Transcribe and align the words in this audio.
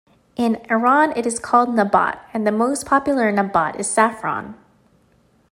In 0.35 0.55
Iran 0.71 1.15
it 1.15 1.27
is 1.27 1.37
called 1.37 1.69
nabat, 1.69 2.17
and 2.33 2.47
the 2.47 2.51
most 2.51 2.87
popular 2.87 3.31
nabat 3.31 3.79
is 3.79 3.87
saffron. 3.87 4.55